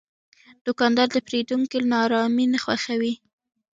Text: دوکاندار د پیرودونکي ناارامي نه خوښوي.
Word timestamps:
دوکاندار 0.65 1.07
د 1.11 1.17
پیرودونکي 1.27 1.77
ناارامي 1.91 2.45
نه 2.53 2.59
خوښوي. 2.63 3.13